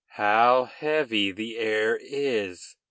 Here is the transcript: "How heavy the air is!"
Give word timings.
"How 0.15 0.63
heavy 0.65 1.29
the 1.31 1.57
air 1.59 1.95
is!" 2.01 2.75